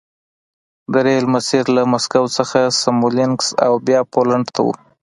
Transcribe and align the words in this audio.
د 0.91 0.93
ریل 1.05 1.25
مسیر 1.35 1.65
له 1.75 1.83
مسکو 1.91 2.23
څخه 2.37 2.59
سمولینکس 2.81 3.47
او 3.65 3.73
بیا 3.87 4.01
پولنډ 4.13 4.45
ته 4.55 4.59
و 4.63 4.67